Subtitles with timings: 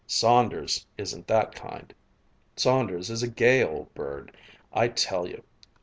[0.07, 1.93] Saunders isn't that kind!
[2.55, 4.35] Saunders is a gay old bird,
[4.73, 5.43] I tell you!